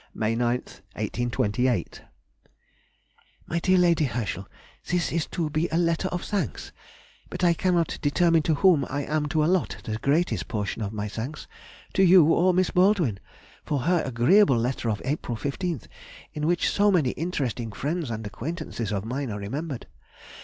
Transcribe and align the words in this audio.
May 0.15 0.35
9th, 0.35 0.81
1828. 0.97 2.01
MY 3.45 3.59
DEAR 3.59 3.77
LADY 3.77 4.05
HERSCHEL, 4.05 4.47
This 4.87 5.11
is 5.11 5.27
to 5.27 5.47
be 5.51 5.67
a 5.69 5.77
letter 5.77 6.07
of 6.07 6.23
thanks, 6.23 6.71
but 7.29 7.43
I 7.43 7.53
cannot 7.53 7.99
determine 8.01 8.41
to 8.41 8.55
whom 8.55 8.83
I 8.89 9.03
am 9.03 9.27
to 9.27 9.43
allot 9.45 9.77
the 9.83 9.99
greatest 9.99 10.47
portion 10.47 10.81
of 10.81 10.91
my 10.91 11.07
thanks, 11.07 11.45
to 11.93 12.03
you 12.03 12.25
or 12.33 12.51
Miss 12.51 12.71
Baldwin, 12.71 13.19
for 13.63 13.81
her 13.81 14.01
agreeable 14.03 14.57
letter 14.57 14.89
of 14.89 15.03
April 15.05 15.37
15th, 15.37 15.85
in 16.33 16.47
which 16.47 16.67
so 16.67 16.89
many 16.89 17.11
interesting 17.11 17.71
friends 17.71 18.09
and 18.09 18.25
acquaintances 18.25 18.91
of 18.91 19.05
mine 19.05 19.29
are 19.29 19.37
remembered. 19.39 19.85